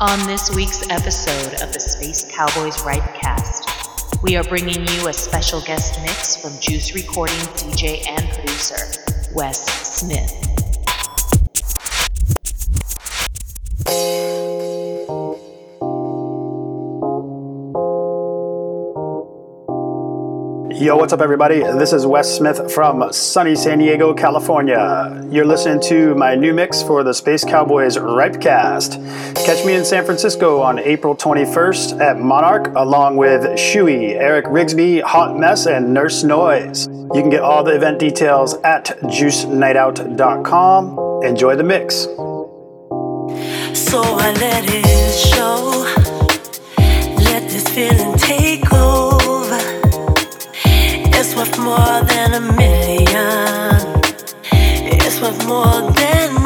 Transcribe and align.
On 0.00 0.24
this 0.28 0.54
week's 0.54 0.88
episode 0.90 1.60
of 1.60 1.72
the 1.72 1.80
Space 1.80 2.24
Cowboys 2.30 2.76
Ripecast, 2.84 4.22
we 4.22 4.36
are 4.36 4.44
bringing 4.44 4.86
you 4.86 5.08
a 5.08 5.12
special 5.12 5.60
guest 5.60 6.00
mix 6.02 6.36
from 6.36 6.56
Juice 6.60 6.94
Recording 6.94 7.34
DJ 7.56 8.06
and 8.06 8.30
producer, 8.30 8.76
Wes 9.34 9.60
Smith. 9.98 10.47
Yo, 20.78 20.96
what's 20.96 21.12
up, 21.12 21.20
everybody? 21.20 21.58
This 21.58 21.92
is 21.92 22.06
Wes 22.06 22.36
Smith 22.36 22.72
from 22.72 23.12
sunny 23.12 23.56
San 23.56 23.80
Diego, 23.80 24.14
California. 24.14 25.26
You're 25.28 25.44
listening 25.44 25.80
to 25.88 26.14
my 26.14 26.36
new 26.36 26.54
mix 26.54 26.84
for 26.84 27.02
the 27.02 27.12
Space 27.12 27.42
Cowboys 27.42 27.96
Ripecast. 27.96 29.04
Catch 29.44 29.66
me 29.66 29.74
in 29.74 29.84
San 29.84 30.04
Francisco 30.04 30.60
on 30.60 30.78
April 30.78 31.16
21st 31.16 32.00
at 32.00 32.20
Monarch, 32.20 32.72
along 32.76 33.16
with 33.16 33.42
Shuey, 33.58 34.12
Eric 34.12 34.44
Rigsby, 34.44 35.02
Hot 35.02 35.36
Mess, 35.36 35.66
and 35.66 35.92
Nurse 35.92 36.22
Noise. 36.22 36.86
You 36.86 37.22
can 37.22 37.30
get 37.30 37.40
all 37.40 37.64
the 37.64 37.74
event 37.74 37.98
details 37.98 38.54
at 38.62 38.84
juicenightout.com. 39.02 41.24
Enjoy 41.24 41.56
the 41.56 41.64
mix. 41.64 42.04
So 43.76 44.00
I 44.00 44.32
let 44.38 44.64
it 44.68 45.18
show, 45.18 45.72
let 47.24 47.50
this 47.50 47.66
feeling 47.68 48.16
take 48.16 48.37
worth 51.38 51.58
more 51.60 52.00
than 52.02 52.34
a 52.34 52.40
million. 52.40 54.02
It's 54.50 55.20
worth 55.20 55.46
more 55.46 55.92
than 55.92 56.37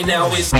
right 0.00 0.06
now 0.06 0.32
is. 0.34 0.59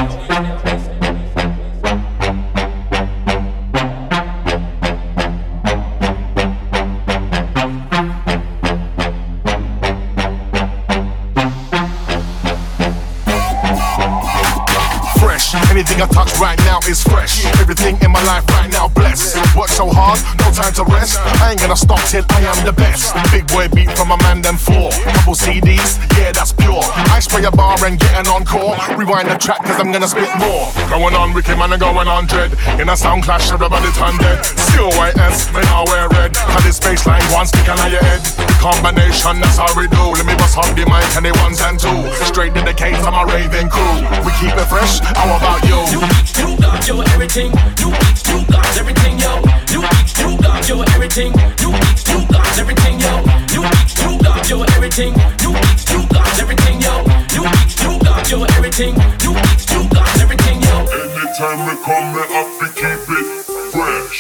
Rewind 29.11 29.27
the 29.27 29.43
track 29.43 29.59
cause 29.67 29.75
I'm 29.83 29.91
gonna 29.91 30.07
spit 30.07 30.31
more. 30.39 30.71
Going 30.87 31.19
on 31.19 31.35
Ricky 31.35 31.59
man 31.59 31.75
and 31.75 31.83
going 31.83 32.07
on 32.07 32.31
dread. 32.31 32.55
In 32.79 32.87
a 32.89 32.97
sound 32.97 33.25
clash, 33.25 33.51
everybody 33.51 33.91
turn 33.99 34.15
dead. 34.23 34.39
Still 34.71 34.87
white 34.95 35.19
S, 35.19 35.51
may 35.51 35.67
I 35.67 35.83
wear 35.83 36.07
red. 36.15 36.31
Cause 36.31 36.63
this 36.63 36.79
baseline 36.79 37.27
one 37.35 37.43
stick 37.51 37.67
on 37.67 37.91
your 37.91 37.99
head. 38.07 38.23
The 38.23 38.47
combination, 38.63 39.43
that's 39.43 39.59
how 39.59 39.67
we 39.75 39.91
do. 39.91 40.15
Let 40.15 40.31
me 40.31 40.39
bust 40.39 40.55
up 40.63 40.71
the 40.79 40.87
mic 40.87 41.11
and 41.19 41.27
the 41.27 41.35
ones 41.43 41.59
and 41.59 41.75
two. 41.75 42.07
Straight 42.23 42.55
to 42.55 42.63
the 42.63 42.71
case, 42.71 43.03
I'm 43.03 43.19
a 43.19 43.27
raving 43.27 43.67
crew. 43.67 43.99
We 44.23 44.31
keep 44.39 44.55
it 44.55 44.69
fresh, 44.71 45.03
how 45.03 45.27
about 45.27 45.59
you? 45.67 45.75
yo. 45.75 45.91
You 45.91 46.01
you 46.39 46.49
got 46.63 46.87
yo 46.87 47.03
everything. 47.11 47.51
You 47.83 47.91
you 48.31 48.47
got 48.47 48.71
everything, 48.79 49.19
yo. 49.19 49.43
You 49.75 49.83
you 50.21 50.37
got 50.39 50.69
yo 50.69 50.83
everything. 50.95 51.33
You 51.59 51.71
beats, 51.73 52.05
you 52.09 52.27
got 52.29 52.59
everything, 52.59 53.01
yo. 53.01 53.13
You 53.55 53.63
beats, 53.65 53.97
you 54.03 54.19
got 54.21 54.49
yo 54.49 54.63
everything. 54.77 55.15
You 55.43 55.51
beats, 55.53 55.85
you 55.91 56.01
got 56.09 56.39
everything, 56.41 56.81
yo. 56.81 56.95
You 57.35 57.43
beats, 57.49 57.81
you 57.83 57.99
got 58.01 58.31
yo 58.31 58.45
everything. 58.57 58.95
You 59.25 59.33
beats, 59.35 59.67
you 59.73 59.89
got 59.89 60.21
everything, 60.21 60.63
yo. 60.63 60.77
Anytime 60.87 61.61
we 61.67 61.75
come, 61.85 62.07
me 62.15 62.23
up 62.39 62.49
to 62.61 62.67
keep 62.77 63.03
it 63.19 63.27
fresh. 63.73 64.19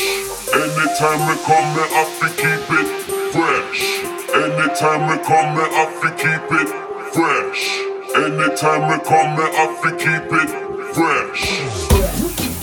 Anytime 0.50 1.20
we 1.28 1.34
come, 1.46 1.68
me 1.76 1.84
up 2.00 2.10
to 2.20 2.28
keep 2.40 2.66
it 2.78 2.88
fresh. 3.32 3.82
Anytime 4.34 5.02
we 5.08 5.16
come, 5.24 5.54
me 5.56 5.64
up 5.80 5.90
to 6.02 6.10
keep 6.16 6.46
it 6.60 6.68
fresh. 7.14 7.62
Anytime 8.16 8.82
we 8.88 8.96
come, 9.04 9.30
me 9.36 9.44
up 9.62 9.72
to 9.82 9.90
keep 9.96 10.32
it 10.40 10.50
fresh. 10.94 11.42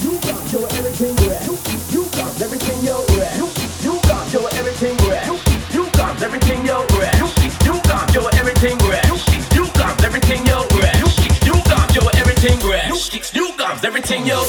You 0.03 0.20
got 0.20 0.51
your 0.51 0.67
everything 0.77 1.15
You 1.91 2.03
got 2.12 2.41
everything 2.41 2.86
yo 2.86 3.07
everything 13.88 14.25
yo. 14.25 14.44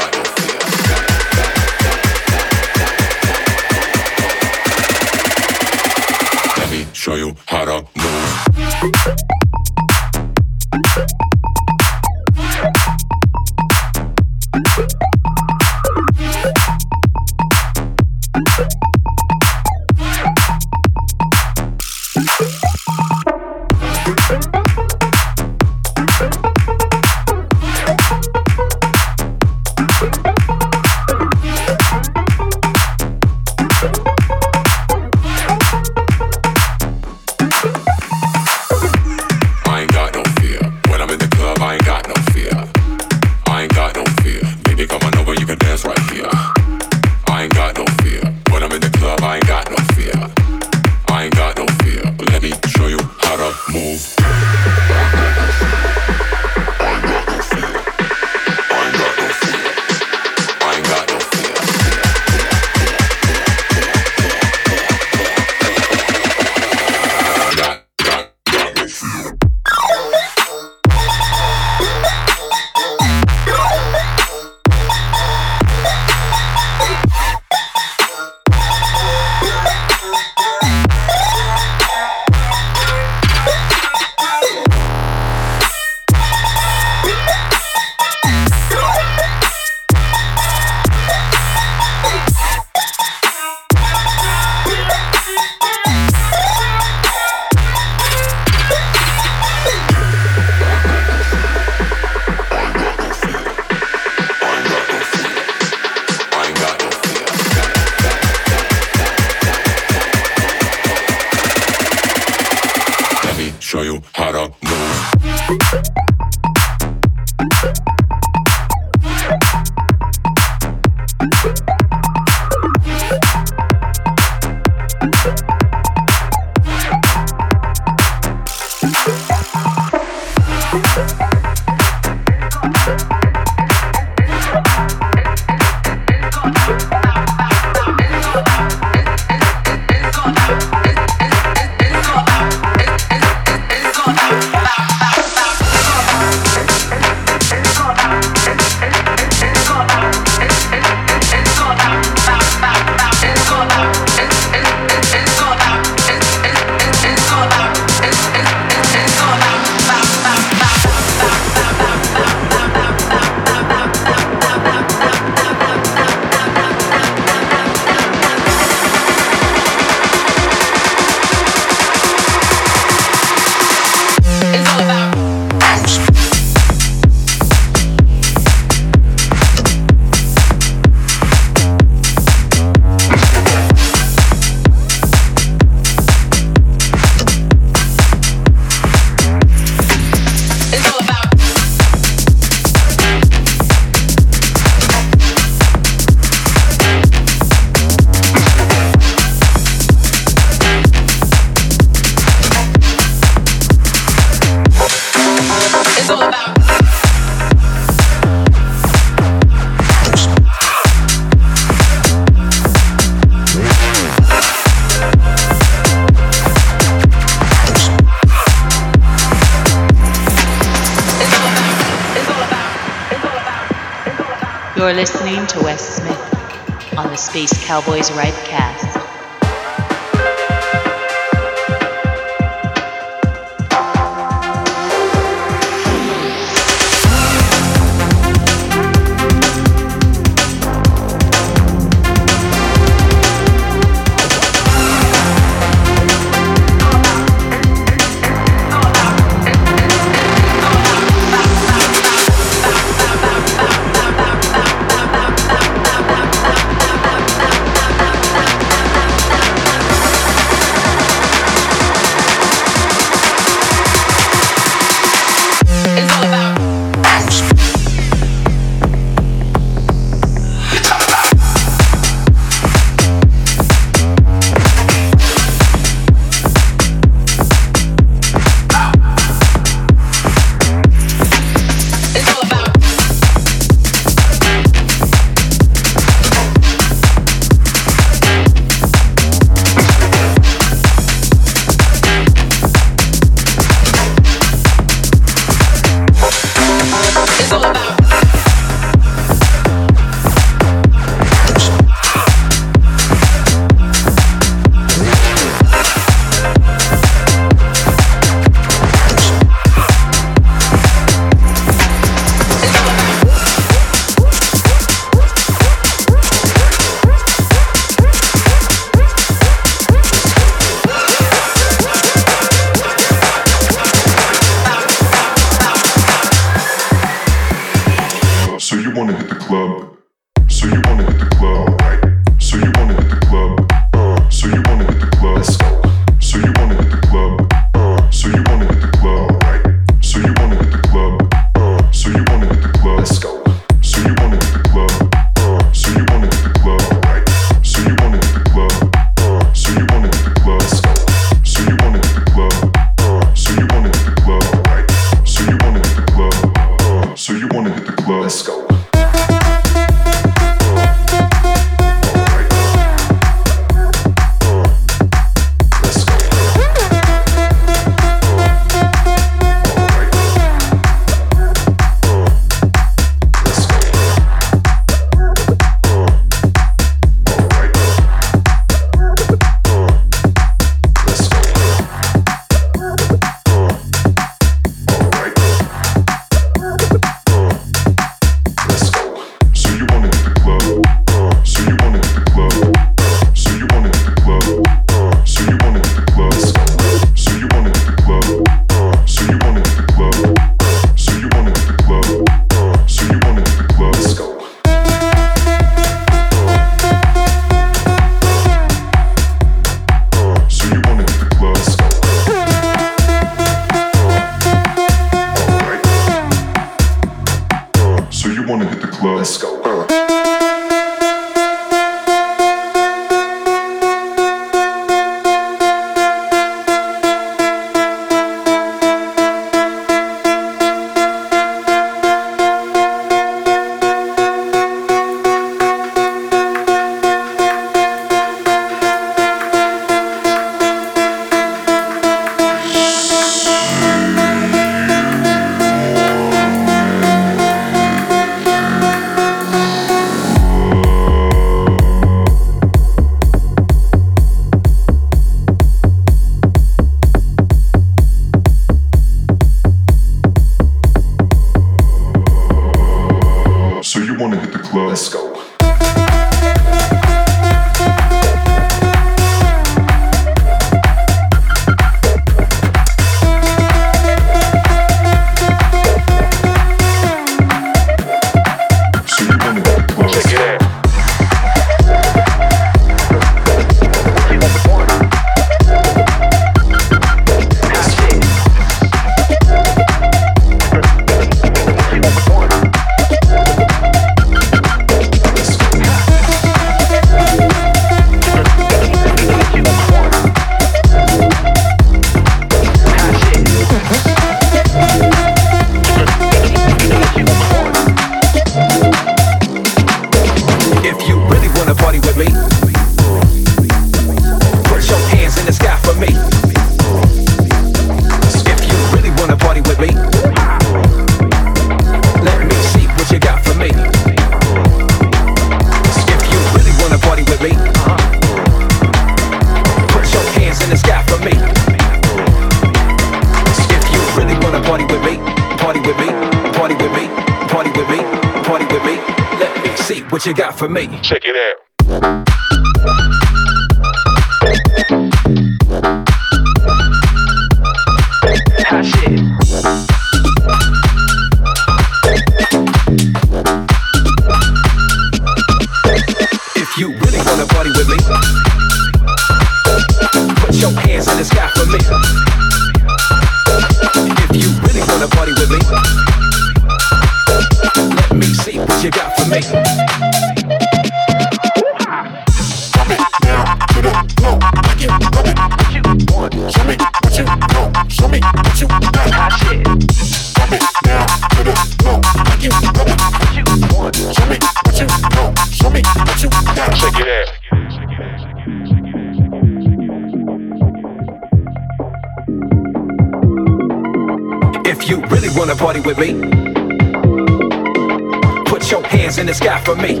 your 598.74 598.86
hands 598.88 599.18
in 599.18 599.26
the 599.26 599.34
sky 599.34 599.60
for 599.60 599.76
me. 599.76 600.00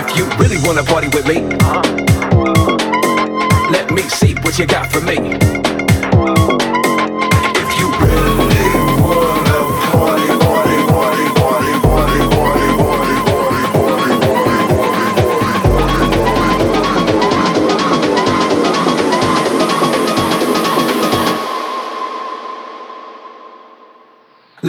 If 0.00 0.16
you 0.16 0.24
really 0.40 0.56
wanna 0.64 0.82
party 0.82 1.08
with 1.08 1.26
me, 1.26 1.42
let 3.70 3.90
me 3.90 4.02
see 4.02 4.32
what 4.36 4.58
you 4.58 4.66
got 4.66 4.90
for 4.90 5.02
me. 5.02 5.16
If 7.62 7.68
you 7.78 7.86
really 8.00 8.29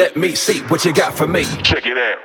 Let 0.01 0.17
me 0.17 0.33
see 0.33 0.61
what 0.61 0.83
you 0.83 0.95
got 0.95 1.13
for 1.13 1.27
me. 1.27 1.43
Check 1.61 1.85
it 1.85 1.95
out. 1.95 2.20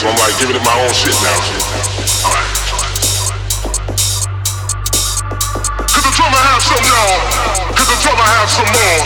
So 0.00 0.08
I'm 0.08 0.16
like 0.16 0.32
giving 0.40 0.56
it 0.56 0.64
my 0.64 0.72
own 0.80 0.88
shit 0.96 1.12
now. 1.20 1.36
The 5.92 6.12
drummer 6.16 6.40
some 6.64 6.84
y'all. 6.88 7.20
The 7.76 7.96
drummer 8.00 8.24
have 8.24 8.48
some 8.48 8.70
more. 8.72 9.00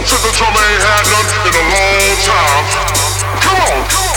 Since 0.00 0.22
the 0.24 0.32
drummer 0.40 0.64
ain't 0.64 0.80
had 0.80 1.04
none 1.12 1.28
in 1.44 1.52
a 1.60 1.64
long 1.76 2.16
time. 2.24 2.64
Come 3.44 3.60
on. 3.68 3.84
some, 3.92 4.09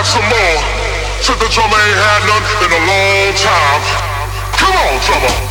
have 0.00 0.08
some 0.08 0.24
more? 0.32 0.60
Since 1.20 1.38
the 1.40 1.48
drummer 1.52 1.76
ain't 1.76 2.00
had 2.00 2.22
none 2.24 2.44
in 2.64 2.72
a 2.72 2.82
long 2.88 3.34
time. 3.36 3.82
Come 4.56 4.72
on, 4.72 4.98
drummer. 5.04 5.49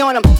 on 0.00 0.14
them. 0.14 0.35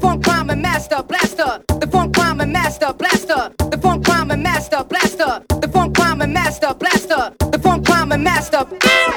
funk 0.00 0.26
rhyme 0.26 0.50
and 0.50 0.62
master 0.62 1.02
blaster. 1.02 1.62
The 1.80 1.86
funk 1.86 2.16
rhyme 2.16 2.40
and 2.40 2.52
master 2.52 2.92
blaster. 2.92 3.52
The 3.70 3.78
funk 3.78 4.08
rhyme 4.08 4.30
and 4.30 4.42
master 4.42 4.82
blaster. 4.84 5.44
The 5.60 5.68
funk 5.68 5.98
rhyme 5.98 6.22
and 6.22 6.32
master 6.32 6.74
blaster. 6.74 7.34
The 7.38 7.58
funk 7.58 7.88
rhyme 7.88 8.12
and 8.12 8.24
master. 8.24 8.64
Blaster. 8.64 9.09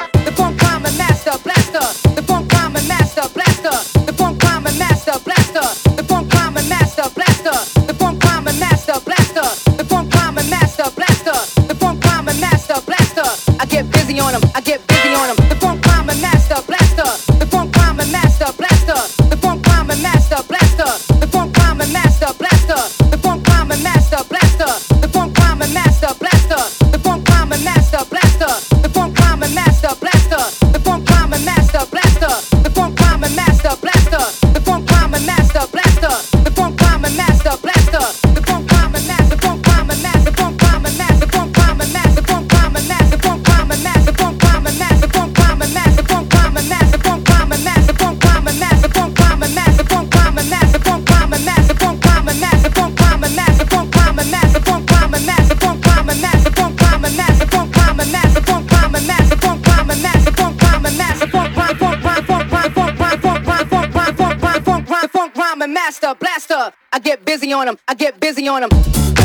get 68.04 68.20
busy 68.20 68.50
on 68.50 68.60
them. 68.60 69.23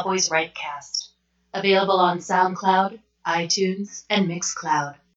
Cowboys 0.00 0.30
Rightcast, 0.30 1.10
available 1.52 2.00
on 2.00 2.20
SoundCloud, 2.20 3.00
iTunes, 3.26 4.04
and 4.08 4.30
Mixcloud. 4.30 4.94